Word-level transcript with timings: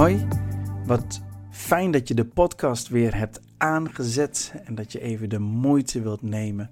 Hoi, 0.00 0.28
wat 0.86 1.20
fijn 1.50 1.90
dat 1.90 2.08
je 2.08 2.14
de 2.14 2.24
podcast 2.24 2.88
weer 2.88 3.16
hebt 3.16 3.40
aangezet 3.56 4.54
en 4.64 4.74
dat 4.74 4.92
je 4.92 5.00
even 5.00 5.28
de 5.28 5.38
moeite 5.38 6.02
wilt 6.02 6.22
nemen 6.22 6.70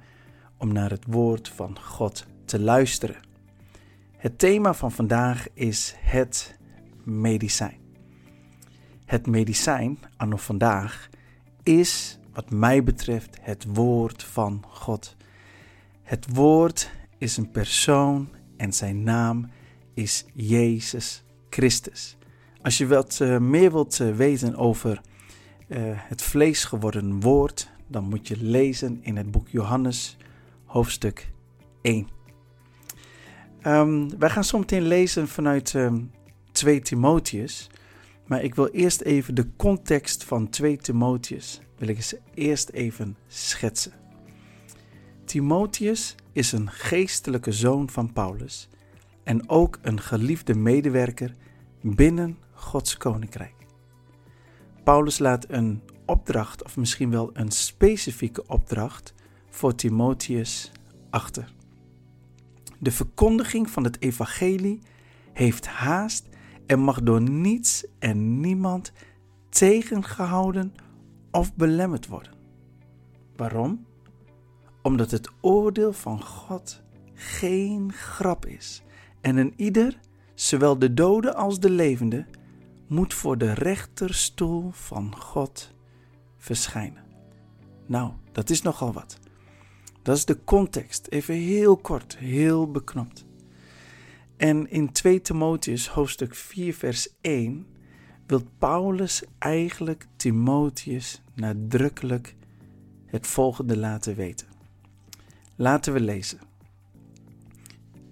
om 0.56 0.72
naar 0.72 0.90
het 0.90 1.04
woord 1.08 1.48
van 1.48 1.80
God 1.80 2.27
te 2.45 2.61
luisteren. 2.61 3.16
Het 4.16 4.38
thema 4.38 4.75
van 4.75 4.93
vandaag 4.93 5.46
is 5.54 5.95
het 5.98 6.59
medicijn. 7.04 7.79
Het 9.04 9.27
medicijn, 9.27 9.98
anno 10.16 10.36
vandaag, 10.36 11.08
is 11.62 12.18
wat 12.32 12.50
mij 12.50 12.82
betreft 12.82 13.38
het 13.40 13.64
woord 13.72 14.22
van 14.22 14.64
God. 14.68 15.16
Het 16.02 16.34
woord 16.34 16.90
is 17.18 17.36
een 17.36 17.50
persoon 17.50 18.29
en 18.57 18.72
zijn 18.72 19.03
naam 19.03 19.50
is 19.95 20.25
Jezus 20.35 21.25
Christus. 21.50 22.18
Als 22.68 22.79
je 22.79 22.86
wat 22.86 23.18
uh, 23.22 23.39
meer 23.39 23.72
wilt 23.72 23.99
uh, 23.99 24.17
weten 24.17 24.57
over 24.57 25.00
uh, 25.68 25.79
het 25.95 26.22
vlees 26.22 26.64
geworden 26.64 27.21
woord, 27.21 27.71
dan 27.86 28.04
moet 28.04 28.29
je 28.29 28.36
lezen 28.40 28.99
in 29.03 29.17
het 29.17 29.31
boek 29.31 29.49
Johannes, 29.49 30.17
hoofdstuk 30.64 31.31
1. 31.82 32.09
Um, 33.67 34.19
wij 34.19 34.31
gaan 34.31 34.45
zo 34.45 34.59
meteen 34.59 34.83
lezen 34.83 35.28
vanuit 35.28 35.75
um, 35.75 36.11
2 36.53 36.81
Timotheus. 36.81 37.70
Maar 38.27 38.42
ik 38.42 38.55
wil 38.55 38.69
eerst 38.69 39.00
even 39.00 39.34
de 39.34 39.47
context 39.56 40.25
van 40.25 40.48
2 40.48 40.77
Timotheus 40.77 41.61
wil 41.78 41.89
ik 41.89 42.19
eerst 42.34 42.69
even 42.69 43.17
schetsen. 43.27 43.92
Timotheus 45.25 46.14
is 46.33 46.53
een 46.53 46.70
geestelijke 46.70 47.53
zoon 47.53 47.91
van 47.91 48.12
Paulus 48.12 48.69
en 49.25 49.48
ook 49.48 49.79
een 49.83 50.01
geliefde 50.01 50.55
medewerker 50.55 51.35
binnen 51.81 52.39
Gods 52.59 52.97
koninkrijk. 52.97 53.55
Paulus 54.84 55.19
laat 55.19 55.47
een 55.48 55.83
opdracht, 56.06 56.64
of 56.64 56.77
misschien 56.77 57.11
wel 57.11 57.31
een 57.33 57.51
specifieke 57.51 58.47
opdracht, 58.47 59.14
voor 59.48 59.75
Timotheus 59.75 60.73
achter. 61.11 61.53
De 62.79 62.92
verkondiging 62.92 63.70
van 63.70 63.84
het 63.84 64.01
evangelie 64.01 64.79
heeft 65.33 65.67
haast 65.67 66.29
en 66.67 66.81
mag 66.81 67.03
door 67.03 67.20
niets 67.20 67.86
en 67.98 68.41
niemand 68.41 68.92
tegengehouden 69.48 70.75
of 71.31 71.55
belemmerd 71.55 72.06
worden. 72.06 72.33
Waarom? 73.36 73.86
Omdat 74.83 75.11
het 75.11 75.31
oordeel 75.41 75.92
van 75.92 76.23
God 76.23 76.83
geen 77.14 77.92
grap 77.92 78.47
is 78.47 78.83
en 79.20 79.36
een 79.36 79.53
ieder, 79.56 80.01
zowel 80.34 80.79
de 80.79 80.95
dode 80.95 81.34
als 81.34 81.61
de 81.61 81.70
levende, 81.70 82.27
moet 82.89 83.14
voor 83.14 83.39
de 83.39 83.53
rechterstoel 83.53 84.70
van 84.70 85.17
God 85.17 85.75
verschijnen. 86.36 87.05
Nou, 87.86 88.12
dat 88.33 88.50
is 88.50 88.62
nogal 88.62 88.92
wat. 88.92 89.19
Dat 90.03 90.17
is 90.17 90.25
de 90.25 90.45
context, 90.45 91.06
even 91.06 91.34
heel 91.34 91.77
kort, 91.77 92.17
heel 92.19 92.70
beknopt. 92.70 93.27
En 94.36 94.70
in 94.70 94.92
2 94.92 95.20
Timotheus 95.20 95.89
hoofdstuk 95.89 96.34
4 96.34 96.75
vers 96.75 97.08
1 97.20 97.67
wil 98.27 98.42
Paulus 98.58 99.23
eigenlijk 99.39 100.06
Timotheus 100.17 101.23
nadrukkelijk 101.34 102.34
het 103.06 103.27
volgende 103.27 103.77
laten 103.77 104.14
weten. 104.14 104.47
Laten 105.56 105.92
we 105.92 106.00
lezen. 106.00 106.39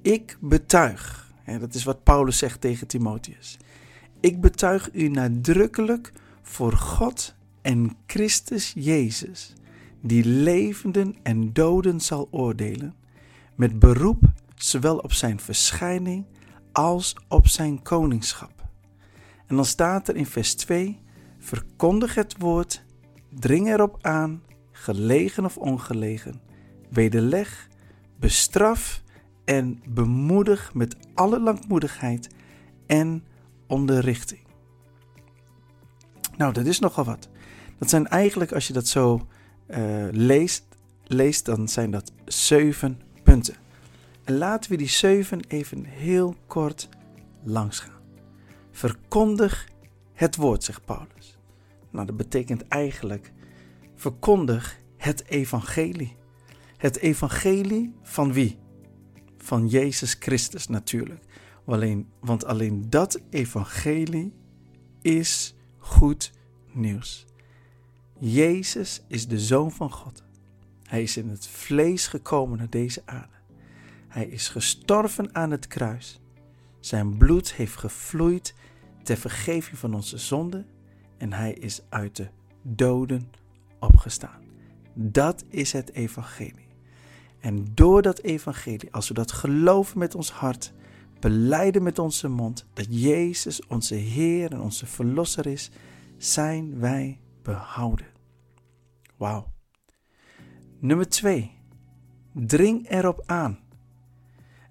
Ik 0.03 0.39
betuig, 0.41 1.33
dat 1.59 1.75
is 1.75 1.85
wat 1.85 2.03
Paulus 2.03 2.39
zegt 2.39 2.61
tegen 2.61 2.87
Timotheus. 2.87 3.59
Ik 4.27 4.41
betuig 4.41 4.89
u 4.93 5.09
nadrukkelijk 5.09 6.13
voor 6.43 6.73
God 6.73 7.35
en 7.63 7.97
Christus 8.07 8.73
Jezus, 8.75 9.53
die 10.01 10.25
levenden 10.25 11.17
en 11.23 11.53
doden 11.53 12.01
zal 12.01 12.29
oordelen, 12.31 12.95
met 13.55 13.79
beroep 13.79 14.23
zowel 14.55 14.99
op 14.99 15.13
zijn 15.13 15.41
verschijning 15.41 16.25
als 16.73 17.17
op 17.29 17.47
zijn 17.47 17.83
koningschap. 17.83 18.69
En 19.47 19.57
dan 19.57 19.65
staat 19.65 20.09
er 20.09 20.17
in 20.17 20.27
vers 20.27 20.55
2: 20.55 21.01
Verkondig 21.39 22.15
het 22.15 22.35
woord, 22.39 22.85
dring 23.31 23.69
erop 23.69 23.99
aan, 24.01 24.43
gelegen 24.73 25.45
of 25.45 25.57
ongelegen, 25.57 26.41
wederleg, 26.91 27.69
bestraf 28.19 29.03
en 29.45 29.83
bemoedig 29.89 30.75
met 30.75 30.97
alle 31.15 31.41
langmoedigheid 31.41 32.29
en 32.87 33.25
onderrichting. 33.67 34.41
Nou, 36.37 36.53
dat 36.53 36.67
is 36.67 36.79
nogal 36.79 37.05
wat. 37.05 37.29
Dat 37.79 37.91
zijn 37.91 38.07
eigenlijk, 38.07 38.53
als 38.53 38.67
je 38.67 38.73
dat 38.73 38.87
zo 38.87 39.27
uh, 39.69 40.07
leest, 40.11 40.65
leest, 41.05 41.45
dan 41.45 41.69
zijn 41.69 41.91
dat 41.91 42.13
zeven 42.25 43.01
punten. 43.23 43.55
En 44.25 44.37
laten 44.37 44.71
we 44.71 44.77
die 44.77 44.89
zeven 44.89 45.41
even 45.49 45.85
heel 45.85 46.37
kort 46.47 46.89
langs 47.43 47.79
gaan. 47.79 48.01
Verkondig 48.71 49.69
het 50.13 50.37
woord, 50.37 50.65
zegt 50.65 50.85
Paulus. 50.85 51.39
Nou, 51.91 52.07
dat 52.07 52.17
betekent 52.17 52.69
eigenlijk 52.69 53.33
verkondig 53.95 54.81
het 54.97 55.25
evangelie. 55.27 56.17
Het 56.77 56.97
evangelie 56.97 57.95
van 58.03 58.33
wie? 58.33 58.59
Van 59.39 59.69
Jezus 59.69 60.17
Christus 60.19 60.69
natuurlijk. 60.69 61.25
Alleen, 61.67 62.09
want 62.21 62.45
alleen 62.45 62.91
dat 62.91 63.21
evangelie 63.31 64.33
is 65.03 65.55
goed 65.79 66.33
nieuws. 66.73 67.25
Jezus 68.19 69.03
is 69.09 69.29
de 69.29 69.39
Zoon 69.39 69.73
van 69.73 69.91
God. 69.93 70.25
Hij 70.83 71.03
is 71.03 71.17
in 71.17 71.29
het 71.29 71.47
vlees 71.47 72.07
gekomen 72.07 72.59
naar 72.59 72.71
deze 72.71 73.03
aarde. 73.05 73.35
Hij 74.09 74.27
is 74.27 74.49
gestorven 74.49 75.35
aan 75.35 75.51
het 75.51 75.67
kruis. 75.67 76.21
Zijn 76.81 77.17
bloed 77.17 77.53
heeft 77.53 77.77
gevloeid 77.77 78.55
ter 79.03 79.17
vergeving 79.17 79.79
van 79.79 79.95
onze 79.95 80.19
zonden 80.19 80.67
en 81.19 81.33
hij 81.33 81.53
is 81.53 81.81
uit 81.89 82.17
de 82.17 82.29
doden 82.63 83.31
opgestaan. 83.81 84.41
Dat 84.95 85.45
is 85.49 85.73
het 85.73 85.93
evangelie. 85.93 86.69
En 87.41 87.67
door 87.75 88.03
dat 88.03 88.19
evangelie, 88.19 88.93
als 88.93 89.09
we 89.09 89.15
dat 89.15 89.33
geloven 89.33 89.99
met 89.99 90.15
ons 90.15 90.31
hart, 90.31 90.73
beleiden 91.21 91.83
met 91.83 91.99
onze 91.99 92.29
mond 92.29 92.67
dat 92.73 92.87
Jezus 92.89 93.67
onze 93.67 93.95
Heer 93.95 94.53
en 94.53 94.61
onze 94.61 94.87
Verlosser 94.87 95.47
is, 95.47 95.71
zijn 96.17 96.79
wij 96.79 97.21
behouden. 97.43 98.07
Wauw. 99.17 99.53
Nummer 100.79 101.09
2. 101.09 101.51
Dring 102.33 102.91
erop 102.91 103.23
aan. 103.27 103.59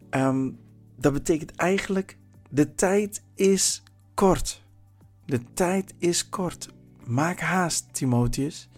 Um, 0.09 0.59
dat 0.95 1.13
betekent 1.13 1.55
eigenlijk, 1.55 2.17
de 2.49 2.75
tijd 2.75 3.23
is 3.35 3.83
kort. 4.13 4.63
De 5.25 5.53
tijd 5.53 5.93
is 5.97 6.29
kort. 6.29 6.73
Maak 7.05 7.39
haast, 7.39 7.93
Timotheus. 7.93 8.69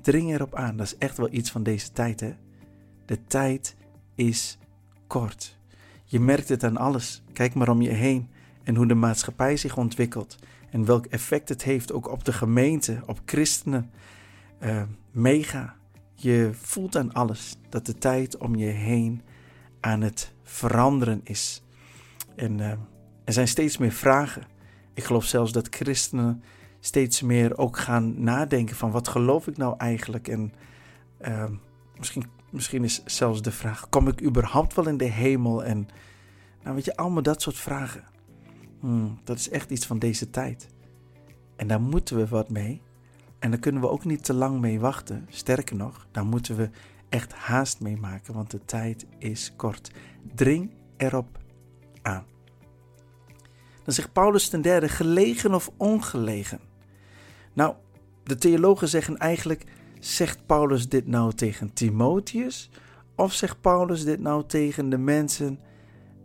Dring 0.00 0.32
erop 0.32 0.54
aan. 0.54 0.76
Dat 0.76 0.86
is 0.86 0.96
echt 0.96 1.16
wel 1.16 1.32
iets 1.32 1.50
van 1.50 1.62
deze 1.62 1.92
tijd, 1.92 2.20
hè? 2.20 2.34
De 3.06 3.24
tijd 3.26 3.76
is 4.14 4.58
kort. 5.06 5.58
Je 6.12 6.20
merkt 6.20 6.48
het 6.48 6.64
aan 6.64 6.76
alles. 6.76 7.22
Kijk 7.32 7.54
maar 7.54 7.68
om 7.68 7.82
je 7.82 7.90
heen 7.90 8.30
en 8.62 8.76
hoe 8.76 8.86
de 8.86 8.94
maatschappij 8.94 9.56
zich 9.56 9.76
ontwikkelt. 9.76 10.36
En 10.70 10.84
welk 10.84 11.06
effect 11.06 11.48
het 11.48 11.62
heeft 11.62 11.92
ook 11.92 12.10
op 12.10 12.24
de 12.24 12.32
gemeente, 12.32 13.02
op 13.06 13.20
christenen. 13.24 13.90
Uh, 14.62 14.82
mega. 15.10 15.76
Je 16.14 16.50
voelt 16.52 16.96
aan 16.96 17.12
alles 17.12 17.56
dat 17.68 17.86
de 17.86 17.94
tijd 17.94 18.36
om 18.36 18.54
je 18.54 18.66
heen 18.66 19.22
aan 19.80 20.00
het 20.00 20.34
veranderen 20.42 21.20
is. 21.24 21.62
En 22.36 22.58
uh, 22.58 22.70
er 23.24 23.32
zijn 23.32 23.48
steeds 23.48 23.78
meer 23.78 23.92
vragen. 23.92 24.42
Ik 24.94 25.04
geloof 25.04 25.24
zelfs 25.24 25.52
dat 25.52 25.74
christenen 25.74 26.42
steeds 26.80 27.22
meer 27.22 27.58
ook 27.58 27.78
gaan 27.78 28.22
nadenken 28.22 28.76
van 28.76 28.90
wat 28.90 29.08
geloof 29.08 29.46
ik 29.46 29.56
nou 29.56 29.74
eigenlijk? 29.78 30.28
En 30.28 30.52
uh, 31.20 31.44
misschien, 31.98 32.24
misschien 32.52 32.84
is 32.84 33.02
zelfs 33.04 33.42
de 33.42 33.52
vraag, 33.52 33.88
kom 33.88 34.08
ik 34.08 34.22
überhaupt 34.22 34.74
wel 34.74 34.88
in 34.88 34.96
de 34.96 35.04
hemel? 35.04 35.64
En 35.64 35.88
nou 36.62 36.74
weet 36.74 36.84
je, 36.84 36.96
allemaal 36.96 37.22
dat 37.22 37.42
soort 37.42 37.56
vragen. 37.56 38.04
Hmm, 38.80 39.20
dat 39.24 39.38
is 39.38 39.48
echt 39.48 39.70
iets 39.70 39.86
van 39.86 39.98
deze 39.98 40.30
tijd. 40.30 40.68
En 41.56 41.66
daar 41.66 41.80
moeten 41.80 42.16
we 42.16 42.28
wat 42.28 42.50
mee. 42.50 42.82
En 43.38 43.50
daar 43.50 43.60
kunnen 43.60 43.80
we 43.80 43.88
ook 43.88 44.04
niet 44.04 44.24
te 44.24 44.34
lang 44.34 44.60
mee 44.60 44.80
wachten. 44.80 45.26
Sterker 45.28 45.76
nog, 45.76 46.06
daar 46.10 46.26
moeten 46.26 46.56
we 46.56 46.70
echt 47.08 47.32
haast 47.32 47.80
mee 47.80 47.96
maken, 47.96 48.34
want 48.34 48.50
de 48.50 48.64
tijd 48.64 49.06
is 49.18 49.52
kort. 49.56 49.90
Dring 50.34 50.70
erop 50.96 51.38
aan. 52.02 52.24
Dan 53.84 53.94
zegt 53.94 54.12
Paulus 54.12 54.48
ten 54.48 54.62
derde, 54.62 54.88
gelegen 54.88 55.54
of 55.54 55.70
ongelegen. 55.76 56.60
Nou, 57.52 57.74
de 58.24 58.34
theologen 58.34 58.88
zeggen 58.88 59.16
eigenlijk, 59.16 59.64
zegt 60.04 60.46
Paulus 60.46 60.88
dit 60.88 61.06
nou 61.06 61.32
tegen 61.32 61.72
Timotheus? 61.72 62.70
Of 63.16 63.32
zegt 63.32 63.60
Paulus 63.60 64.04
dit 64.04 64.20
nou 64.20 64.46
tegen 64.46 64.88
de 64.88 64.98
mensen 64.98 65.58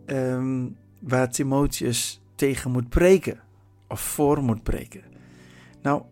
um, 0.06 0.76
waar 1.00 1.30
Timotheus 1.30 2.20
tegen 2.34 2.70
moet 2.70 2.88
preken? 2.88 3.40
of 3.88 4.00
voor 4.00 4.42
moet 4.42 4.62
breken. 4.62 5.02
Nou, 5.82 6.02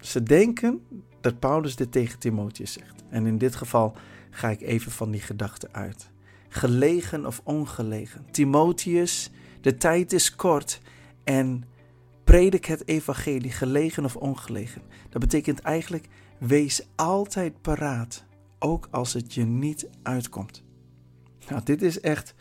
ze 0.00 0.22
denken 0.22 0.82
dat 1.20 1.38
Paulus 1.38 1.76
dit 1.76 1.92
tegen 1.92 2.18
Timotheus 2.18 2.72
zegt. 2.72 3.02
En 3.08 3.26
in 3.26 3.38
dit 3.38 3.56
geval 3.56 3.96
ga 4.30 4.48
ik 4.48 4.60
even 4.60 4.92
van 4.92 5.10
die 5.10 5.20
gedachte 5.20 5.68
uit. 5.72 6.10
Gelegen 6.48 7.26
of 7.26 7.40
ongelegen. 7.44 8.26
Timotheus, 8.30 9.30
de 9.60 9.76
tijd 9.76 10.12
is 10.12 10.34
kort 10.34 10.80
en 11.24 11.64
predik 12.24 12.64
het 12.64 12.88
evangelie, 12.88 13.50
gelegen 13.50 14.04
of 14.04 14.16
ongelegen. 14.16 14.82
Dat 15.08 15.20
betekent 15.20 15.60
eigenlijk, 15.60 16.06
wees 16.38 16.88
altijd 16.94 17.60
paraat, 17.62 18.24
ook 18.58 18.88
als 18.90 19.12
het 19.12 19.34
je 19.34 19.44
niet 19.44 19.88
uitkomt. 20.02 20.62
Nou, 21.48 21.62
dit 21.64 21.82
is 21.82 22.00
echt, 22.00 22.34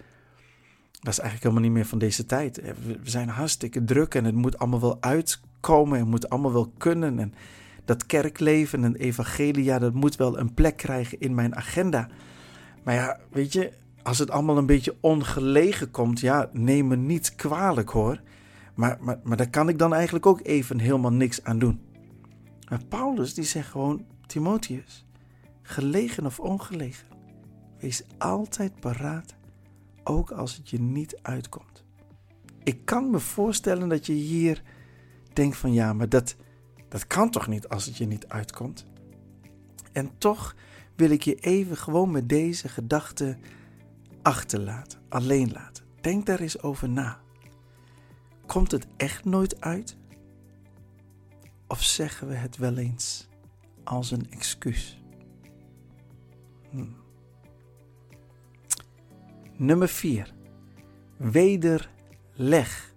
dat 0.92 1.14
is 1.14 1.20
eigenlijk 1.20 1.44
helemaal 1.44 1.64
niet 1.64 1.72
meer 1.72 1.86
van 1.86 2.00
deze 2.00 2.26
tijd. 2.26 2.62
We 2.84 3.00
zijn 3.04 3.30
hartstikke 3.30 3.84
druk 3.84 4.16
en 4.16 4.26
het 4.26 4.36
moet 4.36 4.60
allemaal 4.60 4.80
wel 4.80 4.98
uitkomen, 5.00 6.00
het 6.00 6.08
moet 6.08 6.30
allemaal 6.30 6.54
wel 6.54 6.72
kunnen. 6.78 7.20
En 7.20 7.34
dat 7.86 8.06
kerkleven 8.06 8.84
en 8.84 8.96
evangelie, 8.96 9.64
ja, 9.64 9.80
dat 9.80 9.94
moet 9.94 10.16
wel 10.16 10.40
een 10.40 10.54
plek 10.54 10.78
krijgen 10.78 11.20
in 11.20 11.36
mijn 11.36 11.56
agenda. 11.56 12.08
Maar 12.84 12.96
ja, 12.96 13.20
weet 13.32 13.54
je, 13.54 13.72
als 14.04 14.20
het 14.20 14.32
allemaal 14.32 14.58
een 14.58 14.66
beetje 14.66 14.96
ongelegen 15.00 15.92
komt, 15.92 16.20
ja, 16.20 16.50
neem 16.52 16.88
me 16.88 16.96
niet 16.96 17.36
kwalijk 17.36 17.90
hoor. 17.90 18.22
Maar, 18.74 18.98
maar, 19.02 19.20
maar 19.24 19.38
daar 19.38 19.50
kan 19.50 19.70
ik 19.70 19.80
dan 19.80 19.94
eigenlijk 19.94 20.26
ook 20.26 20.40
even 20.44 20.80
helemaal 20.80 21.12
niks 21.12 21.44
aan 21.44 21.60
doen. 21.60 21.80
Maar 22.70 22.86
Paulus 22.86 23.34
die 23.34 23.44
zegt 23.44 23.70
gewoon, 23.70 24.06
Timotheus, 24.26 25.06
gelegen 25.62 26.26
of 26.26 26.40
ongelegen, 26.40 27.08
wees 27.80 28.04
altijd 28.18 28.80
paraat, 28.80 29.36
ook 30.04 30.32
als 30.32 30.56
het 30.56 30.70
je 30.70 30.80
niet 30.80 31.20
uitkomt. 31.22 31.84
Ik 32.64 32.86
kan 32.86 33.10
me 33.10 33.20
voorstellen 33.20 33.90
dat 33.90 34.06
je 34.06 34.14
hier 34.14 34.64
denkt 35.34 35.58
van 35.58 35.74
ja, 35.74 35.94
maar 35.94 36.10
dat, 36.10 36.36
dat 36.88 37.08
kan 37.08 37.30
toch 37.30 37.48
niet 37.48 37.70
als 37.70 37.86
het 37.86 37.98
je 37.98 38.08
niet 38.08 38.28
uitkomt? 38.28 38.86
En 39.92 40.18
toch 40.18 40.56
wil 40.96 41.10
ik 41.10 41.22
je 41.22 41.36
even 41.36 41.78
gewoon 41.78 42.12
met 42.12 42.30
deze 42.30 42.70
gedachte 42.70 43.38
achterlaten, 44.22 45.00
alleen 45.10 45.52
laten. 45.52 45.84
Denk 46.02 46.26
daar 46.26 46.40
eens 46.40 46.62
over 46.62 46.90
na. 46.90 47.20
Komt 48.46 48.72
het 48.72 48.88
echt 48.98 49.26
nooit 49.26 49.62
uit? 49.62 49.98
Of 51.68 51.84
zeggen 51.84 52.28
we 52.28 52.36
het 52.36 52.58
wel 52.58 52.78
eens 52.78 53.28
als 53.84 54.12
een 54.12 54.32
excuus? 54.32 55.02
Hmm. 56.70 56.96
Nummer 59.56 59.88
4. 59.88 60.34
Wederleg. 61.18 62.94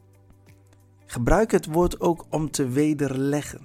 Gebruik 1.07 1.51
het 1.51 1.67
woord 1.67 2.01
ook 2.01 2.27
om 2.31 2.51
te 2.51 2.69
wederleggen. 2.69 3.61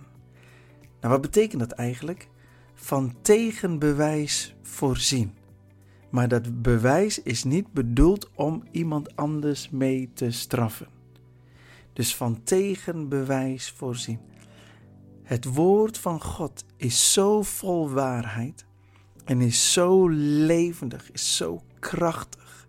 Nou, 1.01 1.13
wat 1.13 1.21
betekent 1.21 1.59
dat 1.59 1.71
eigenlijk? 1.71 2.29
Van 2.73 3.15
tegenbewijs 3.21 4.55
voorzien. 4.61 5.33
Maar 6.09 6.27
dat 6.27 6.61
bewijs 6.61 7.21
is 7.21 7.43
niet 7.43 7.73
bedoeld 7.73 8.29
om 8.35 8.63
iemand 8.71 9.15
anders 9.15 9.69
mee 9.69 10.09
te 10.13 10.31
straffen. 10.31 10.87
Dus 11.93 12.15
van 12.15 12.43
tegenbewijs 12.43 13.71
voorzien. 13.71 14.19
Het 15.25 15.45
woord 15.45 15.97
van 15.97 16.21
God 16.21 16.65
is 16.77 17.13
zo 17.13 17.41
vol 17.41 17.89
waarheid 17.89 18.65
en 19.23 19.41
is 19.41 19.73
zo 19.73 20.07
levendig, 20.45 21.11
is 21.11 21.35
zo 21.35 21.61
krachtig, 21.79 22.67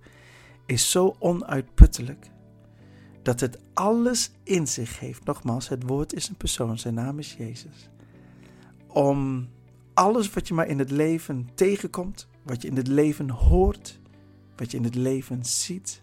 is 0.67 0.91
zo 0.91 1.17
onuitputtelijk, 1.19 2.31
dat 3.23 3.41
het 3.41 3.59
alles 3.75 4.31
in 4.43 4.67
zich 4.67 4.99
heeft. 5.01 5.25
Nogmaals, 5.25 5.69
het 5.69 5.83
woord 5.83 6.13
is 6.13 6.29
een 6.29 6.37
persoon, 6.37 6.79
zijn 6.79 6.95
naam 6.95 7.19
is 7.19 7.35
Jezus. 7.35 7.89
Om 8.87 9.49
alles 9.95 10.31
wat 10.31 10.49
je 10.49 10.55
maar 10.55 10.69
in 10.69 10.79
het 10.79 10.91
leven 10.91 11.49
tegenkomt, 11.55 12.29
wat 12.43 12.63
je 12.63 12.69
in 12.69 12.77
het 12.77 12.89
leven 12.89 13.31
hoort, 13.31 14.01
wat 14.57 14.71
je 14.71 14.77
in 14.77 14.85
het 14.85 14.95
leven 14.95 15.45
ziet, 15.45 16.03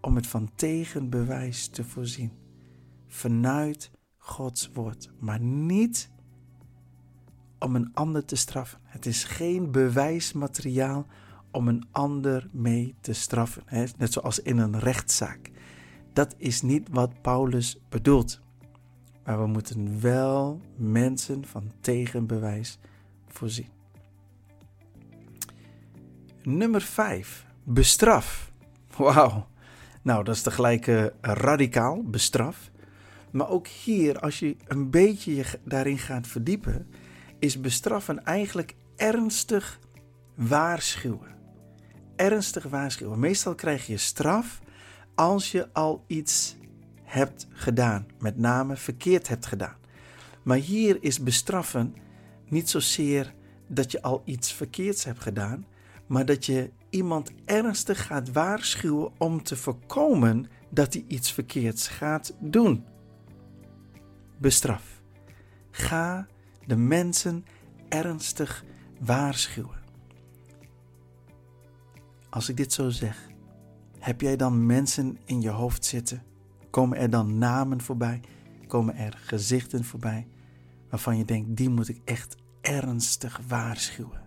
om 0.00 0.16
het 0.16 0.26
van 0.26 0.50
tegenbewijs 0.54 1.68
te 1.68 1.84
voorzien. 1.84 2.32
Vanuit 3.06 3.90
Gods 4.28 4.70
woord, 4.72 5.10
maar 5.18 5.40
niet 5.40 6.10
om 7.58 7.76
een 7.76 7.90
ander 7.94 8.24
te 8.24 8.36
straffen. 8.36 8.78
Het 8.84 9.06
is 9.06 9.24
geen 9.24 9.70
bewijsmateriaal 9.70 11.06
om 11.50 11.68
een 11.68 11.86
ander 11.90 12.48
mee 12.52 12.94
te 13.00 13.12
straffen. 13.12 13.62
Net 13.96 14.12
zoals 14.12 14.38
in 14.40 14.58
een 14.58 14.78
rechtszaak. 14.78 15.50
Dat 16.12 16.34
is 16.36 16.62
niet 16.62 16.88
wat 16.90 17.22
Paulus 17.22 17.78
bedoelt. 17.88 18.40
Maar 19.24 19.40
we 19.40 19.46
moeten 19.46 20.00
wel 20.00 20.60
mensen 20.76 21.44
van 21.44 21.72
tegenbewijs 21.80 22.78
voorzien. 23.28 23.68
Nummer 26.42 26.80
5. 26.80 27.46
Bestraf. 27.62 28.52
Wauw. 28.96 29.48
Nou, 30.02 30.24
dat 30.24 30.34
is 30.34 30.42
tegelijk 30.42 30.86
uh, 30.86 31.06
radicaal, 31.20 32.02
bestraf. 32.02 32.70
Maar 33.30 33.48
ook 33.48 33.66
hier, 33.66 34.18
als 34.18 34.38
je 34.38 34.56
een 34.66 34.90
beetje 34.90 35.34
je 35.34 35.44
daarin 35.64 35.98
gaat 35.98 36.26
verdiepen, 36.26 36.86
is 37.38 37.60
bestraffen 37.60 38.24
eigenlijk 38.24 38.74
ernstig 38.96 39.78
waarschuwen. 40.34 41.36
Ernstig 42.16 42.64
waarschuwen. 42.64 43.18
Meestal 43.18 43.54
krijg 43.54 43.86
je 43.86 43.96
straf 43.96 44.60
als 45.14 45.52
je 45.52 45.72
al 45.72 46.04
iets 46.06 46.56
hebt 47.02 47.46
gedaan, 47.50 48.06
met 48.18 48.38
name 48.38 48.76
verkeerd 48.76 49.28
hebt 49.28 49.46
gedaan. 49.46 49.76
Maar 50.42 50.56
hier 50.56 50.96
is 51.00 51.22
bestraffen 51.22 51.94
niet 52.48 52.70
zozeer 52.70 53.34
dat 53.68 53.92
je 53.92 54.02
al 54.02 54.22
iets 54.24 54.52
verkeerds 54.52 55.04
hebt 55.04 55.20
gedaan, 55.20 55.66
maar 56.06 56.26
dat 56.26 56.46
je 56.46 56.70
iemand 56.90 57.30
ernstig 57.44 58.06
gaat 58.06 58.32
waarschuwen 58.32 59.10
om 59.18 59.42
te 59.42 59.56
voorkomen 59.56 60.46
dat 60.70 60.92
hij 60.92 61.04
iets 61.08 61.32
verkeerds 61.32 61.88
gaat 61.88 62.34
doen. 62.40 62.84
Bestraf. 64.38 65.02
Ga 65.70 66.26
de 66.66 66.76
mensen 66.76 67.44
ernstig 67.88 68.64
waarschuwen. 69.00 69.78
Als 72.30 72.48
ik 72.48 72.56
dit 72.56 72.72
zo 72.72 72.90
zeg, 72.90 73.28
heb 73.98 74.20
jij 74.20 74.36
dan 74.36 74.66
mensen 74.66 75.18
in 75.24 75.40
je 75.40 75.50
hoofd 75.50 75.84
zitten? 75.84 76.22
Komen 76.70 76.98
er 76.98 77.10
dan 77.10 77.38
namen 77.38 77.80
voorbij? 77.80 78.20
Komen 78.66 78.96
er 78.96 79.18
gezichten 79.24 79.84
voorbij 79.84 80.28
waarvan 80.90 81.16
je 81.16 81.24
denkt, 81.24 81.56
die 81.56 81.68
moet 81.68 81.88
ik 81.88 82.00
echt 82.04 82.36
ernstig 82.60 83.40
waarschuwen? 83.48 84.22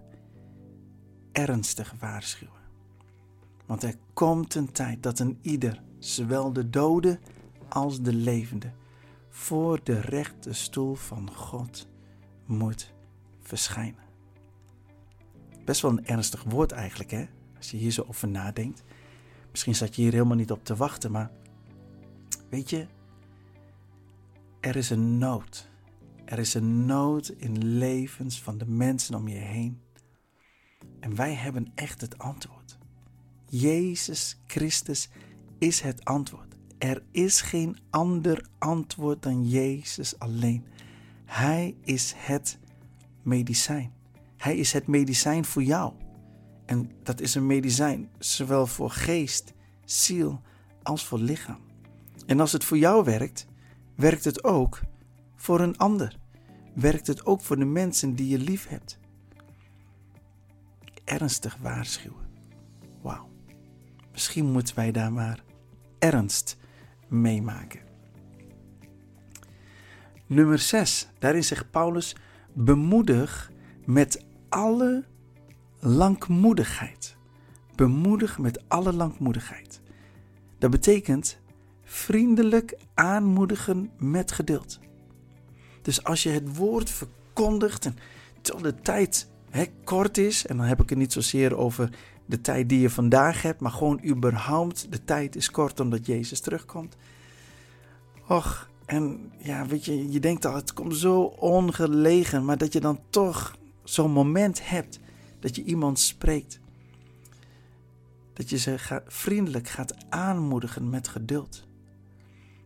Ernstig 1.31 1.93
waarschuwen. 1.99 2.61
Want 3.65 3.83
er 3.83 3.95
komt 4.13 4.55
een 4.55 4.71
tijd 4.71 5.03
dat 5.03 5.19
een 5.19 5.37
ieder, 5.41 5.81
zowel 5.99 6.53
de 6.53 6.69
dode 6.69 7.19
als 7.69 8.01
de 8.01 8.13
levende, 8.13 8.71
voor 9.33 9.83
de 9.83 9.99
rechte 9.99 10.53
stoel 10.53 10.95
van 10.95 11.33
God 11.33 11.87
moet 12.45 12.93
verschijnen. 13.41 14.03
Best 15.65 15.81
wel 15.81 15.91
een 15.91 16.05
ernstig 16.05 16.43
woord 16.43 16.71
eigenlijk, 16.71 17.11
hè? 17.11 17.25
Als 17.57 17.71
je 17.71 17.77
hier 17.77 17.91
zo 17.91 18.05
over 18.07 18.27
nadenkt. 18.27 18.83
Misschien 19.51 19.75
zat 19.75 19.95
je 19.95 20.01
hier 20.01 20.11
helemaal 20.11 20.37
niet 20.37 20.51
op 20.51 20.63
te 20.63 20.75
wachten, 20.75 21.11
maar 21.11 21.31
weet 22.49 22.69
je, 22.69 22.87
er 24.59 24.75
is 24.75 24.89
een 24.89 25.17
nood. 25.17 25.69
Er 26.25 26.39
is 26.39 26.53
een 26.53 26.85
nood 26.85 27.29
in 27.29 27.77
levens 27.77 28.41
van 28.41 28.57
de 28.57 28.65
mensen 28.65 29.15
om 29.15 29.27
je 29.27 29.37
heen. 29.37 29.81
En 30.99 31.15
wij 31.15 31.33
hebben 31.33 31.71
echt 31.75 32.01
het 32.01 32.17
antwoord. 32.17 32.77
Jezus 33.49 34.39
Christus 34.47 35.09
is 35.57 35.81
het 35.81 36.05
antwoord. 36.05 36.50
Er 36.81 37.03
is 37.11 37.41
geen 37.41 37.77
ander 37.89 38.45
antwoord 38.57 39.23
dan 39.23 39.47
Jezus 39.47 40.19
alleen. 40.19 40.65
Hij 41.25 41.75
is 41.81 42.13
het 42.17 42.59
medicijn. 43.21 43.93
Hij 44.37 44.57
is 44.57 44.73
het 44.73 44.87
medicijn 44.87 45.45
voor 45.45 45.63
jou. 45.63 45.93
En 46.65 46.91
dat 47.03 47.19
is 47.21 47.35
een 47.35 47.45
medicijn 47.45 48.09
zowel 48.19 48.67
voor 48.67 48.89
geest, 48.89 49.53
ziel 49.85 50.41
als 50.83 51.05
voor 51.05 51.19
lichaam. 51.19 51.59
En 52.25 52.39
als 52.39 52.51
het 52.51 52.63
voor 52.63 52.77
jou 52.77 53.03
werkt, 53.03 53.45
werkt 53.95 54.23
het 54.23 54.43
ook 54.43 54.81
voor 55.35 55.59
een 55.59 55.77
ander. 55.77 56.17
Werkt 56.73 57.07
het 57.07 57.25
ook 57.25 57.41
voor 57.41 57.57
de 57.57 57.65
mensen 57.65 58.15
die 58.15 58.27
je 58.27 58.37
lief 58.37 58.67
hebt. 58.67 58.99
Ernstig 61.03 61.57
waarschuwen. 61.57 62.29
Wauw. 63.01 63.29
Misschien 64.11 64.51
moeten 64.51 64.75
wij 64.75 64.91
daar 64.91 65.13
maar 65.13 65.43
ernst 65.99 66.59
meemaken. 67.11 67.79
Nummer 70.25 70.59
6. 70.59 71.09
Daarin 71.19 71.43
zegt 71.43 71.71
Paulus: 71.71 72.15
bemoedig 72.53 73.51
met 73.85 74.25
alle 74.49 75.03
langmoedigheid. 75.79 77.15
Bemoedig 77.75 78.37
met 78.37 78.63
alle 78.67 78.93
langmoedigheid. 78.93 79.81
Dat 80.57 80.71
betekent 80.71 81.39
vriendelijk 81.83 82.77
aanmoedigen 82.93 83.91
met 83.97 84.31
geduld. 84.31 84.79
Dus 85.81 86.03
als 86.03 86.23
je 86.23 86.29
het 86.29 86.57
woord 86.57 86.89
verkondigt 86.89 87.85
en 87.85 87.95
tot 88.41 88.63
de 88.63 88.75
tijd 88.75 89.29
hè, 89.49 89.65
kort 89.83 90.17
is, 90.17 90.45
en 90.45 90.57
dan 90.57 90.65
heb 90.65 90.81
ik 90.81 90.89
het 90.89 90.97
niet 90.97 91.13
zozeer 91.13 91.57
over 91.57 91.89
de 92.31 92.41
tijd 92.41 92.69
die 92.69 92.79
je 92.79 92.89
vandaag 92.89 93.41
hebt, 93.41 93.61
maar 93.61 93.71
gewoon 93.71 94.01
überhaupt 94.05 94.91
de 94.91 95.03
tijd 95.03 95.35
is 95.35 95.51
kort 95.51 95.79
omdat 95.79 96.05
Jezus 96.05 96.39
terugkomt. 96.39 96.95
Och, 98.27 98.69
en 98.85 99.31
ja, 99.37 99.65
weet 99.65 99.85
je, 99.85 100.11
je 100.11 100.19
denkt 100.19 100.45
al, 100.45 100.55
het 100.55 100.73
komt 100.73 100.95
zo 100.95 101.21
ongelegen, 101.21 102.45
maar 102.45 102.57
dat 102.57 102.73
je 102.73 102.79
dan 102.79 102.99
toch 103.09 103.57
zo'n 103.83 104.11
moment 104.11 104.69
hebt 104.69 104.99
dat 105.39 105.55
je 105.55 105.63
iemand 105.63 105.99
spreekt. 105.99 106.59
Dat 108.33 108.49
je 108.49 108.57
ze 108.57 109.01
vriendelijk 109.07 109.67
gaat 109.67 109.95
aanmoedigen 110.09 110.89
met 110.89 111.07
geduld. 111.07 111.67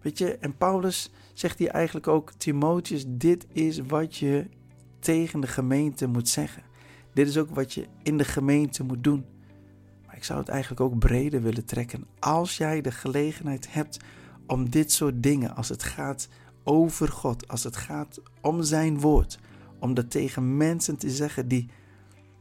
Weet 0.02 0.18
je, 0.18 0.38
en 0.38 0.58
Paulus 0.58 1.12
zegt 1.34 1.60
hier 1.60 1.70
eigenlijk 1.70 2.08
ook, 2.08 2.32
Timotheus, 2.32 3.06
dit 3.08 3.48
is 3.52 3.80
wat 3.80 4.16
je 4.16 4.50
tegen 5.00 5.40
de 5.40 5.48
gemeente 5.48 6.08
moet 6.08 6.30
zeggen. 6.30 6.64
Dit 7.14 7.28
is 7.28 7.38
ook 7.38 7.50
wat 7.50 7.74
je 7.74 7.88
in 8.04 8.18
de 8.18 8.24
gemeente 8.24 8.84
moet 8.84 9.04
doen. 9.04 9.26
Ik 10.16 10.24
zou 10.24 10.40
het 10.40 10.50
eigenlijk 10.50 10.82
ook 10.82 11.00
breder 11.00 11.42
willen 11.42 11.66
trekken. 11.66 12.06
Als 12.20 12.58
jij 12.58 12.82
de 12.82 12.92
gelegenheid 12.92 13.74
hebt 13.74 14.00
om 14.48 14.70
dit 14.70 14.92
soort 14.92 15.24
dingen, 15.24 15.56
als 15.56 15.70
het 15.70 15.84
gaat 15.84 16.28
over 16.64 17.08
God, 17.08 17.48
als 17.48 17.64
het 17.64 17.76
gaat 17.76 18.22
om 18.42 18.64
zijn 18.64 19.00
woord, 19.00 19.40
om 19.80 19.94
dat 19.94 20.12
tegen 20.12 20.58
mensen 20.58 20.98
te 20.98 21.10
zeggen 21.10 21.48
die, 21.48 21.70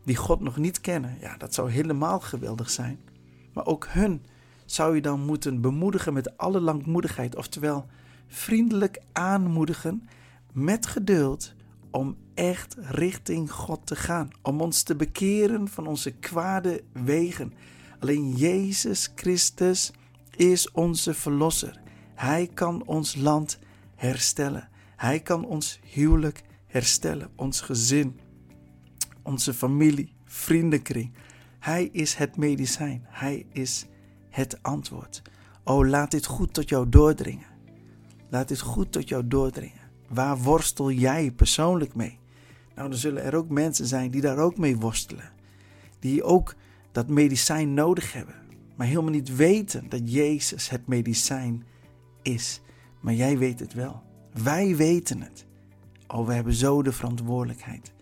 die 0.04 0.16
God 0.16 0.40
nog 0.40 0.56
niet 0.56 0.80
kennen, 0.80 1.16
ja, 1.20 1.36
dat 1.36 1.54
zou 1.54 1.70
helemaal 1.70 2.20
geweldig 2.20 2.70
zijn. 2.70 2.98
Maar 3.52 3.66
ook 3.66 3.86
hun 3.88 4.22
zou 4.64 4.94
je 4.94 5.00
dan 5.00 5.20
moeten 5.20 5.60
bemoedigen 5.60 6.12
met 6.12 6.36
alle 6.36 6.60
langmoedigheid, 6.60 7.36
oftewel 7.36 7.86
vriendelijk 8.26 9.02
aanmoedigen 9.12 10.08
met 10.52 10.86
geduld 10.86 11.54
om 11.94 12.16
echt 12.34 12.76
richting 12.78 13.50
God 13.52 13.86
te 13.86 13.96
gaan, 13.96 14.30
om 14.42 14.60
ons 14.60 14.82
te 14.82 14.96
bekeren 14.96 15.68
van 15.68 15.86
onze 15.86 16.10
kwade 16.10 16.84
wegen. 16.92 17.52
Alleen 17.98 18.32
Jezus 18.32 19.12
Christus 19.14 19.92
is 20.36 20.70
onze 20.70 21.14
verlosser. 21.14 21.80
Hij 22.14 22.50
kan 22.54 22.86
ons 22.86 23.14
land 23.14 23.58
herstellen. 23.94 24.68
Hij 24.96 25.20
kan 25.20 25.44
ons 25.44 25.80
huwelijk 25.82 26.42
herstellen, 26.66 27.30
ons 27.36 27.60
gezin, 27.60 28.20
onze 29.22 29.54
familie, 29.54 30.12
vriendenkring. 30.24 31.12
Hij 31.58 31.88
is 31.92 32.14
het 32.14 32.36
medicijn. 32.36 33.06
Hij 33.08 33.46
is 33.52 33.86
het 34.30 34.62
antwoord. 34.62 35.22
Oh, 35.64 35.88
laat 35.88 36.10
dit 36.10 36.26
goed 36.26 36.54
tot 36.54 36.68
jou 36.68 36.88
doordringen. 36.88 37.46
Laat 38.28 38.48
dit 38.48 38.60
goed 38.60 38.92
tot 38.92 39.08
jou 39.08 39.26
doordringen. 39.26 39.83
Waar 40.08 40.38
worstel 40.38 40.90
jij 40.90 41.30
persoonlijk 41.30 41.94
mee? 41.94 42.18
Nou, 42.74 42.88
dan 42.88 42.98
zullen 42.98 43.22
er 43.22 43.34
ook 43.34 43.48
mensen 43.48 43.86
zijn 43.86 44.10
die 44.10 44.20
daar 44.20 44.38
ook 44.38 44.58
mee 44.58 44.76
worstelen. 44.76 45.32
Die 45.98 46.22
ook 46.22 46.54
dat 46.92 47.08
medicijn 47.08 47.74
nodig 47.74 48.12
hebben. 48.12 48.34
Maar 48.76 48.86
helemaal 48.86 49.10
niet 49.10 49.36
weten 49.36 49.88
dat 49.88 50.12
Jezus 50.12 50.68
het 50.68 50.86
medicijn 50.86 51.64
is. 52.22 52.60
Maar 53.00 53.14
jij 53.14 53.38
weet 53.38 53.60
het 53.60 53.72
wel. 53.72 54.02
Wij 54.42 54.76
weten 54.76 55.20
het. 55.20 55.46
Oh, 56.06 56.26
we 56.26 56.32
hebben 56.32 56.54
zo 56.54 56.82
de 56.82 56.92
verantwoordelijkheid 56.92 57.92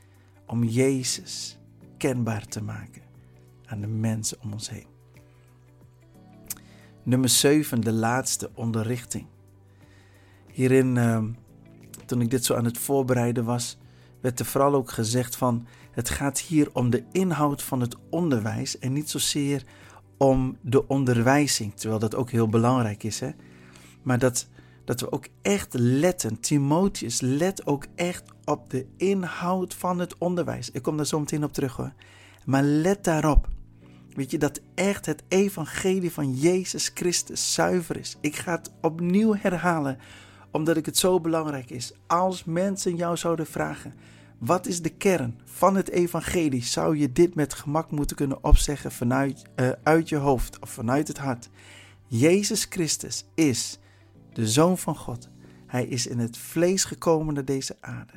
om 0.46 0.64
Jezus 0.64 1.58
kenbaar 1.96 2.46
te 2.46 2.62
maken 2.62 3.02
aan 3.64 3.80
de 3.80 3.86
mensen 3.86 4.38
om 4.42 4.52
ons 4.52 4.70
heen. 4.70 4.86
Nummer 7.02 7.28
7, 7.28 7.80
de 7.80 7.92
laatste 7.92 8.50
onderrichting. 8.54 9.26
Hierin, 10.46 10.96
uh, 10.96 11.24
toen 12.12 12.20
ik 12.20 12.30
dit 12.30 12.44
zo 12.44 12.54
aan 12.54 12.64
het 12.64 12.78
voorbereiden 12.78 13.44
was, 13.44 13.78
werd 14.20 14.40
er 14.40 14.46
vooral 14.46 14.74
ook 14.74 14.90
gezegd 14.90 15.36
van 15.36 15.66
het 15.90 16.10
gaat 16.10 16.40
hier 16.40 16.68
om 16.72 16.90
de 16.90 17.04
inhoud 17.12 17.62
van 17.62 17.80
het 17.80 17.96
onderwijs 18.10 18.78
en 18.78 18.92
niet 18.92 19.10
zozeer 19.10 19.64
om 20.16 20.56
de 20.60 20.88
onderwijzing, 20.88 21.74
terwijl 21.74 22.00
dat 22.00 22.14
ook 22.14 22.30
heel 22.30 22.48
belangrijk 22.48 23.02
is. 23.02 23.20
Hè? 23.20 23.30
Maar 24.02 24.18
dat, 24.18 24.48
dat 24.84 25.00
we 25.00 25.12
ook 25.12 25.26
echt 25.42 25.74
letten, 25.74 26.40
Timotheus, 26.40 27.20
let 27.20 27.66
ook 27.66 27.86
echt 27.94 28.22
op 28.44 28.70
de 28.70 28.86
inhoud 28.96 29.74
van 29.74 29.98
het 29.98 30.18
onderwijs. 30.18 30.70
Ik 30.70 30.82
kom 30.82 30.96
daar 30.96 31.06
zo 31.06 31.18
meteen 31.18 31.44
op 31.44 31.52
terug 31.52 31.76
hoor. 31.76 31.92
Maar 32.44 32.62
let 32.62 33.04
daarop. 33.04 33.48
Weet 34.14 34.30
je 34.30 34.38
dat 34.38 34.60
echt 34.74 35.06
het 35.06 35.22
evangelie 35.28 36.12
van 36.12 36.34
Jezus 36.34 36.90
Christus 36.94 37.54
zuiver 37.54 37.96
is? 37.96 38.16
Ik 38.20 38.36
ga 38.36 38.52
het 38.56 38.72
opnieuw 38.80 39.34
herhalen, 39.38 39.98
omdat 40.52 40.76
ik 40.76 40.86
het 40.86 40.96
zo 40.96 41.20
belangrijk 41.20 41.70
is. 41.70 41.92
Als 42.06 42.44
mensen 42.44 42.96
jou 42.96 43.16
zouden 43.16 43.46
vragen: 43.46 43.94
wat 44.38 44.66
is 44.66 44.82
de 44.82 44.88
kern 44.88 45.40
van 45.44 45.76
het 45.76 45.90
evangelie? 45.90 46.64
Zou 46.64 46.96
je 46.96 47.12
dit 47.12 47.34
met 47.34 47.54
gemak 47.54 47.90
moeten 47.90 48.16
kunnen 48.16 48.44
opzeggen 48.44 48.92
vanuit 48.92 49.42
uh, 49.56 49.70
uit 49.82 50.08
je 50.08 50.16
hoofd 50.16 50.58
of 50.58 50.70
vanuit 50.70 51.08
het 51.08 51.18
hart? 51.18 51.48
Jezus 52.06 52.66
Christus 52.68 53.24
is 53.34 53.78
de 54.32 54.48
Zoon 54.48 54.78
van 54.78 54.96
God. 54.96 55.28
Hij 55.66 55.86
is 55.86 56.06
in 56.06 56.18
het 56.18 56.38
vlees 56.38 56.84
gekomen 56.84 57.34
naar 57.34 57.44
deze 57.44 57.76
aarde. 57.80 58.12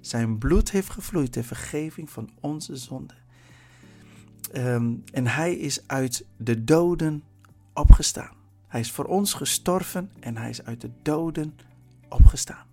Zijn 0.00 0.38
bloed 0.38 0.70
heeft 0.70 0.90
gevloeid 0.90 1.32
ter 1.32 1.44
vergeving 1.44 2.10
van 2.10 2.30
onze 2.40 2.76
zonden. 2.76 3.16
Ehm, 4.52 4.94
en 5.12 5.26
hij 5.26 5.54
is 5.54 5.80
uit 5.86 6.24
de 6.36 6.64
doden 6.64 7.22
opgestaan. 7.72 8.36
Hij 8.66 8.80
is 8.80 8.92
voor 8.92 9.04
ons 9.04 9.34
gestorven 9.34 10.10
en 10.20 10.36
hij 10.36 10.50
is 10.50 10.64
uit 10.64 10.80
de 10.80 10.90
doden 11.02 11.54
opgestaan. 12.08 12.66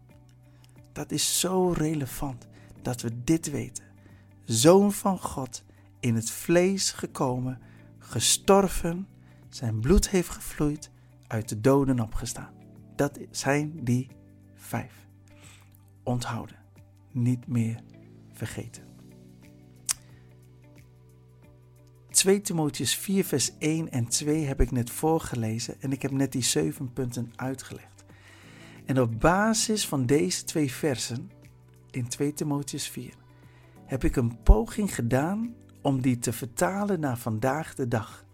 Dat 0.92 1.12
is 1.12 1.39
zo 1.39 1.70
relevant 1.70 2.48
dat 2.82 3.01
we 3.01 3.24
dit 3.24 3.51
weten. 3.51 3.84
Zoon 4.44 4.94
van 4.94 5.20
God, 5.20 5.63
in 6.00 6.15
het 6.15 6.32
vlees 6.32 6.92
gekomen, 6.92 7.60
gestorven, 7.98 9.08
zijn 9.50 9.80
bloed 9.80 10.10
heeft 10.10 10.30
gevloeid, 10.30 10.92
uit 11.27 11.50
de 11.50 11.62
doden 11.62 12.00
opgestaan. 12.00 12.54
Dat 12.96 13.20
zijn 13.32 13.84
die 13.84 14.10
vijf. 14.56 15.08
Onthouden, 16.04 16.58
niet 17.12 17.48
meer 17.48 17.80
vergeten. 18.32 18.84
2 22.10 22.42
Timotheus 22.42 22.96
4, 22.96 23.25
vers 23.25 23.58
1 23.58 23.92
en 23.92 24.08
2 24.08 24.46
heb 24.46 24.62
ik 24.62 24.72
net 24.72 24.89
voorgelezen 24.89 25.82
en 25.82 25.92
ik 25.92 26.01
heb 26.01 26.12
net 26.12 26.32
die 26.32 26.44
zeven 26.44 26.94
punten 26.94 27.32
uitgelegd. 27.36 27.94
En 28.86 29.01
op 29.01 29.20
basis 29.20 29.88
van 29.88 30.06
deze 30.06 30.44
twee 30.44 30.72
versen 30.72 31.32
in 31.92 32.08
2 32.08 32.34
Timotheus 32.34 32.88
4 32.88 33.13
heb 33.86 34.04
ik 34.04 34.15
een 34.15 34.42
poging 34.44 34.96
gedaan 34.96 35.56
om 35.82 36.01
die 36.01 36.20
te 36.20 36.34
vertalen 36.34 37.00
naar 37.00 37.18
vandaag 37.18 37.75
de 37.75 37.88
dag. 37.88 38.25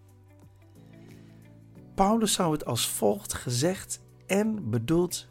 Paulus 1.96 2.34
zou 2.34 2.52
het 2.52 2.66
als 2.66 2.90
volgt 2.90 3.34
gezegd 3.34 4.02
en 4.28 4.70
bedoeld 4.70 5.28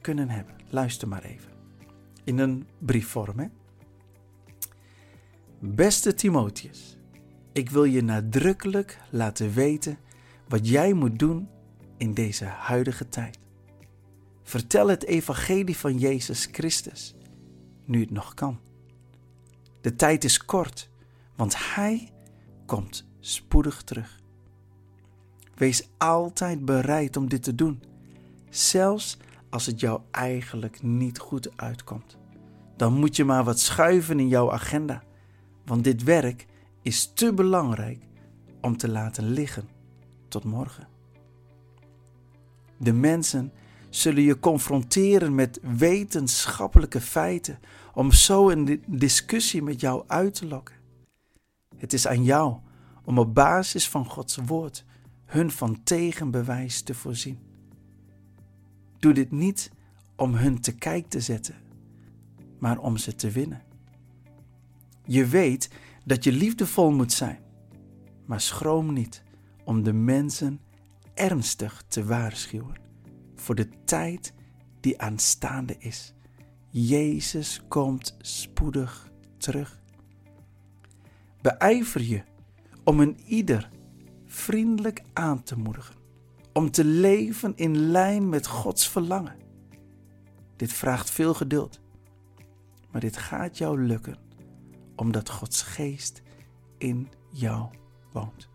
kunnen 0.00 0.28
hebben. 0.28 0.54
Luister 0.68 1.08
maar 1.08 1.22
even. 1.22 1.52
In 2.24 2.38
een 2.38 2.66
briefvorm. 2.78 3.38
Hè? 3.38 3.46
Beste 5.58 6.14
Timotheus. 6.14 6.98
Ik 7.52 7.70
wil 7.70 7.84
je 7.84 8.02
nadrukkelijk 8.02 8.98
laten 9.10 9.52
weten 9.52 9.98
wat 10.48 10.68
jij 10.68 10.92
moet 10.92 11.18
doen 11.18 11.48
in 11.96 12.14
deze 12.14 12.44
huidige 12.44 13.08
tijd. 13.08 13.38
Vertel 14.46 14.88
het 14.88 15.04
evangelie 15.04 15.76
van 15.76 15.98
Jezus 15.98 16.48
Christus, 16.52 17.14
nu 17.84 18.00
het 18.00 18.10
nog 18.10 18.34
kan. 18.34 18.58
De 19.80 19.96
tijd 19.96 20.24
is 20.24 20.44
kort, 20.44 20.90
want 21.34 21.74
Hij 21.74 22.12
komt 22.66 23.06
spoedig 23.20 23.82
terug. 23.82 24.20
Wees 25.54 25.88
altijd 25.96 26.64
bereid 26.64 27.16
om 27.16 27.28
dit 27.28 27.42
te 27.42 27.54
doen, 27.54 27.82
zelfs 28.50 29.16
als 29.50 29.66
het 29.66 29.80
jou 29.80 30.00
eigenlijk 30.10 30.82
niet 30.82 31.18
goed 31.18 31.56
uitkomt. 31.56 32.16
Dan 32.76 32.92
moet 32.92 33.16
je 33.16 33.24
maar 33.24 33.44
wat 33.44 33.60
schuiven 33.60 34.20
in 34.20 34.28
jouw 34.28 34.52
agenda, 34.52 35.02
want 35.64 35.84
dit 35.84 36.02
werk 36.02 36.46
is 36.82 37.12
te 37.14 37.34
belangrijk 37.34 38.02
om 38.60 38.76
te 38.76 38.88
laten 38.88 39.30
liggen 39.30 39.68
tot 40.28 40.44
morgen. 40.44 40.88
De 42.76 42.92
mensen 42.92 43.52
zullen 43.96 44.22
je 44.22 44.38
confronteren 44.38 45.34
met 45.34 45.60
wetenschappelijke 45.62 47.00
feiten 47.00 47.58
om 47.94 48.12
zo 48.12 48.50
een 48.50 48.82
discussie 48.86 49.62
met 49.62 49.80
jou 49.80 50.04
uit 50.06 50.34
te 50.34 50.46
lokken. 50.46 50.74
Het 51.76 51.92
is 51.92 52.06
aan 52.06 52.24
jou 52.24 52.56
om 53.04 53.18
op 53.18 53.34
basis 53.34 53.88
van 53.88 54.06
Gods 54.06 54.36
woord 54.36 54.84
hun 55.24 55.50
van 55.50 55.82
tegenbewijs 55.82 56.82
te 56.82 56.94
voorzien. 56.94 57.38
Doe 58.98 59.12
dit 59.12 59.30
niet 59.30 59.70
om 60.16 60.34
hun 60.34 60.60
te 60.60 60.74
kijk 60.74 61.08
te 61.08 61.20
zetten, 61.20 61.54
maar 62.58 62.78
om 62.78 62.96
ze 62.96 63.14
te 63.14 63.30
winnen. 63.30 63.62
Je 65.04 65.26
weet 65.26 65.70
dat 66.04 66.24
je 66.24 66.32
liefdevol 66.32 66.90
moet 66.90 67.12
zijn. 67.12 67.38
Maar 68.26 68.40
schroom 68.40 68.92
niet 68.92 69.22
om 69.64 69.82
de 69.82 69.92
mensen 69.92 70.60
ernstig 71.14 71.84
te 71.88 72.04
waarschuwen. 72.04 72.85
Voor 73.46 73.54
de 73.54 73.68
tijd 73.84 74.32
die 74.80 75.00
aanstaande 75.00 75.76
is. 75.78 76.14
Jezus 76.70 77.62
komt 77.68 78.16
spoedig 78.20 79.10
terug. 79.38 79.80
Beijver 81.40 82.02
je 82.02 82.22
om 82.84 83.00
een 83.00 83.20
ieder 83.26 83.70
vriendelijk 84.24 85.02
aan 85.12 85.42
te 85.42 85.58
moedigen, 85.58 85.94
om 86.52 86.70
te 86.70 86.84
leven 86.84 87.52
in 87.56 87.76
lijn 87.76 88.28
met 88.28 88.46
Gods 88.46 88.88
verlangen. 88.88 89.36
Dit 90.56 90.72
vraagt 90.72 91.10
veel 91.10 91.34
geduld, 91.34 91.80
maar 92.90 93.00
dit 93.00 93.16
gaat 93.16 93.58
jou 93.58 93.80
lukken, 93.82 94.18
omdat 94.96 95.30
Gods 95.30 95.62
geest 95.62 96.22
in 96.78 97.08
jou 97.32 97.68
woont. 98.12 98.48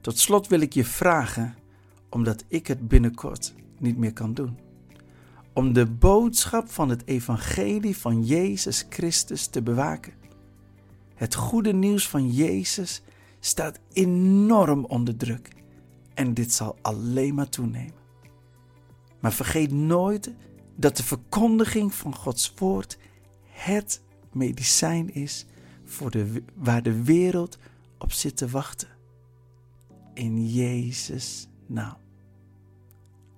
Tot 0.00 0.18
slot 0.18 0.46
wil 0.46 0.60
ik 0.60 0.72
je 0.72 0.84
vragen, 0.84 1.54
omdat 2.14 2.44
ik 2.48 2.66
het 2.66 2.88
binnenkort 2.88 3.54
niet 3.78 3.96
meer 3.96 4.12
kan 4.12 4.34
doen, 4.34 4.58
om 5.52 5.72
de 5.72 5.86
boodschap 5.86 6.70
van 6.70 6.88
het 6.88 7.06
evangelie 7.06 7.96
van 7.96 8.24
Jezus 8.24 8.86
Christus 8.88 9.46
te 9.46 9.62
bewaken. 9.62 10.12
Het 11.14 11.34
goede 11.34 11.72
nieuws 11.72 12.08
van 12.08 12.30
Jezus 12.30 13.02
staat 13.40 13.80
enorm 13.92 14.84
onder 14.84 15.16
druk 15.16 15.48
en 16.14 16.34
dit 16.34 16.52
zal 16.52 16.76
alleen 16.82 17.34
maar 17.34 17.48
toenemen. 17.48 18.02
Maar 19.20 19.32
vergeet 19.32 19.72
nooit 19.72 20.32
dat 20.76 20.96
de 20.96 21.04
verkondiging 21.04 21.94
van 21.94 22.14
Gods 22.14 22.54
woord 22.56 22.98
het 23.46 24.02
medicijn 24.32 25.14
is 25.14 25.46
voor 25.84 26.10
de, 26.10 26.42
waar 26.54 26.82
de 26.82 27.02
wereld 27.02 27.58
op 27.98 28.12
zit 28.12 28.36
te 28.36 28.48
wachten. 28.48 28.88
In 30.12 30.46
Jezus' 30.46 31.48
naam. 31.66 32.02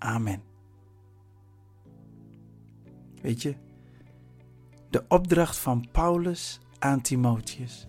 Amen. 0.06 0.42
Weet 3.22 3.42
je, 3.42 3.54
de 4.90 5.04
opdracht 5.08 5.56
van 5.56 5.88
Paulus 5.92 6.60
aan 6.78 7.00
Timotheus 7.00 7.86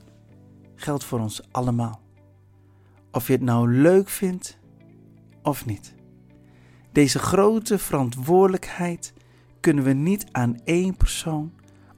geldt 0.75 1.03
voor 1.03 1.19
ons 1.19 1.41
allemaal. 1.51 2.01
Of 3.11 3.27
je 3.27 3.33
het 3.33 3.41
nou 3.41 3.71
leuk 3.71 4.09
vindt 4.09 4.57
of 5.43 5.65
niet. 5.65 5.95
Deze 6.91 7.19
grote 7.19 7.77
verantwoordelijkheid 7.77 9.13
kunnen 9.59 9.83
we 9.83 9.93
niet 9.93 10.25
aan 10.31 10.59
één 10.63 10.97
persoon 10.97 11.53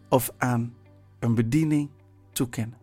of 0.10 0.32
aan 0.38 0.74
een 1.20 1.36
bediening 1.36 1.90
toekennen. 2.32 2.78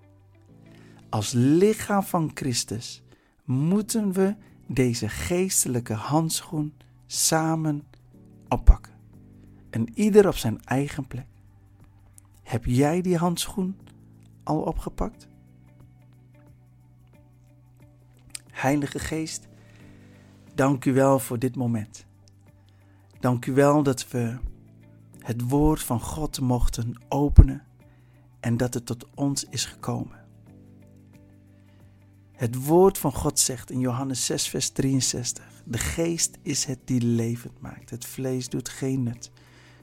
Als 1.09 1.33
lichaam 1.33 2.03
van 2.03 2.31
Christus 2.35 3.03
moeten 3.45 4.13
we 4.13 4.37
deze 4.67 5.09
geestelijke 5.09 5.95
handschoen 5.95 6.75
samen 7.07 7.87
oppakken. 8.49 8.93
En 9.71 9.89
ieder 9.95 10.27
op 10.27 10.37
zijn 10.37 10.65
eigen 10.65 11.07
plek. 11.07 11.27
Heb 12.43 12.65
jij 12.65 13.01
die 13.01 13.17
handschoen 13.17 13.79
al 14.43 14.61
opgepakt? 14.61 15.29
Heilige 18.51 18.99
Geest, 18.99 19.49
dank 20.55 20.85
u 20.85 20.93
wel 20.93 21.19
voor 21.19 21.39
dit 21.39 21.57
moment. 21.57 22.07
Dank 23.21 23.47
u 23.47 23.53
wel 23.53 23.83
dat 23.83 24.09
we 24.09 24.39
het 25.19 25.49
woord 25.49 25.83
van 25.83 26.01
God 26.01 26.41
mochten 26.41 27.03
openen 27.09 27.63
en 28.41 28.57
dat 28.57 28.75
het 28.75 28.87
tot 28.87 29.07
ons 29.15 29.45
is 29.45 29.65
gekomen. 29.65 30.26
Het 32.37 32.65
woord 32.65 32.99
van 32.99 33.13
God 33.13 33.39
zegt 33.39 33.71
in 33.71 33.81
Johannes 33.81 34.27
6, 34.27 34.49
vers 34.49 34.71
63: 34.71 35.63
De 35.65 35.79
geest 35.79 36.39
is 36.43 36.65
het 36.65 36.79
die 36.85 37.01
levend 37.01 37.61
maakt, 37.61 37.91
het 37.91 38.05
vlees 38.05 38.49
doet 38.49 38.69
geen 38.69 39.03
nut. 39.03 39.31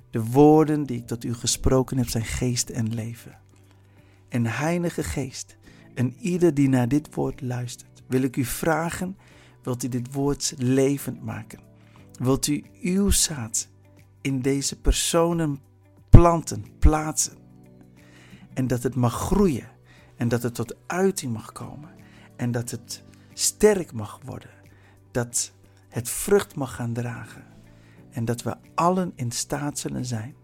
De 0.10 0.24
woorden 0.24 0.84
die 0.84 0.98
ik 0.98 1.08
tot 1.08 1.24
u 1.24 1.34
gesproken 1.34 1.98
heb 1.98 2.10
zijn 2.10 2.26
geest 2.26 2.70
en 2.70 2.94
leven. 2.94 3.40
En 4.30 4.46
Heilige 4.46 5.04
Geest, 5.04 5.58
en 5.94 6.16
ieder 6.20 6.54
die 6.54 6.70
naar 6.70 6.88
dit 6.88 7.16
woord 7.16 7.42
luistert, 7.42 8.04
wil 8.08 8.22
ik 8.22 8.36
u 8.36 8.46
vragen: 8.46 9.18
wilt 9.64 9.84
u 9.84 9.88
dit 9.88 10.14
woord 10.14 10.54
levend 10.58 11.24
maken? 11.24 11.60
Wilt 12.20 12.48
u 12.48 12.64
uw 12.82 13.10
zaad 13.10 13.68
in 14.22 14.42
deze 14.42 14.80
personen 14.80 15.60
planten, 16.10 16.66
plaatsen? 16.80 17.38
En 18.54 18.68
dat 18.68 18.84
het 18.84 18.96
mag 18.96 19.14
groeien 19.14 19.70
en 20.16 20.28
dat 20.28 20.44
het 20.44 20.56
tot 20.56 20.76
uiting 20.88 21.34
mag 21.34 21.52
komen 21.52 22.02
en 22.44 22.52
dat 22.52 22.72
het 22.72 23.04
sterk 23.34 23.94
mag 23.94 24.20
worden, 24.24 24.50
dat 25.12 25.54
het 25.90 26.10
vrucht 26.10 26.56
mag 26.56 26.76
gaan 26.76 26.94
dragen 26.94 27.44
en 28.10 28.26
dat 28.26 28.42
we 28.42 28.56
allen 28.76 29.12
in 29.16 29.32
staat 29.32 29.80
zullen 29.80 30.06
zijn 30.06 30.36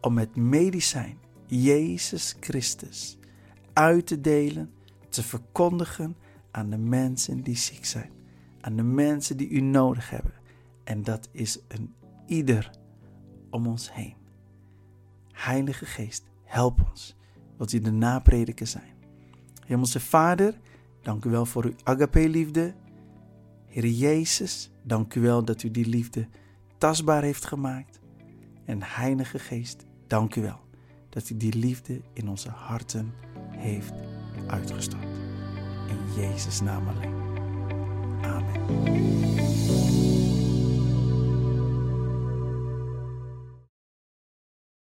om 0.00 0.18
het 0.18 0.36
medicijn 0.36 1.18
Jezus 1.46 2.36
Christus 2.40 3.18
uit 3.72 4.06
te 4.06 4.20
delen, 4.20 4.72
te 5.08 5.22
verkondigen 5.22 6.16
aan 6.50 6.70
de 6.70 6.78
mensen 6.78 7.42
die 7.42 7.56
ziek 7.56 7.84
zijn, 7.84 8.10
aan 8.60 8.76
de 8.76 8.82
mensen 8.82 9.36
die 9.36 9.48
u 9.48 9.60
nodig 9.60 10.10
hebben. 10.10 10.34
En 10.84 11.02
dat 11.02 11.28
is 11.32 11.58
een 11.68 11.94
ieder 12.26 12.70
om 13.50 13.66
ons 13.66 13.92
heen. 13.92 14.14
Heilige 15.32 15.86
Geest, 15.86 16.24
help 16.44 16.88
ons, 16.88 17.16
wilt 17.56 17.72
u 17.72 17.80
de 17.80 17.92
naprediker 17.92 18.66
zijn. 18.66 18.92
Hemelse 19.66 20.00
Vader, 20.00 20.58
dank 21.08 21.24
u 21.24 21.30
wel 21.30 21.46
voor 21.46 21.64
uw 21.64 21.74
agape-liefde. 21.82 22.74
Heer 23.66 23.86
Jezus, 23.86 24.70
dank 24.82 25.14
u 25.14 25.20
wel 25.20 25.44
dat 25.44 25.62
u 25.62 25.70
die 25.70 25.86
liefde 25.86 26.28
tastbaar 26.78 27.22
heeft 27.22 27.44
gemaakt. 27.44 28.00
En 28.64 28.82
Heilige 28.82 29.38
Geest, 29.38 29.84
dank 30.06 30.34
u 30.34 30.42
wel 30.42 30.60
dat 31.08 31.30
u 31.30 31.36
die 31.36 31.54
liefde 31.54 32.00
in 32.12 32.28
onze 32.28 32.50
harten 32.50 33.12
heeft 33.50 33.92
uitgestort. 34.46 35.02
In 35.88 36.22
Jezus' 36.22 36.60
naam 36.60 36.88
alleen. 36.88 37.14
Amen. 38.22 39.37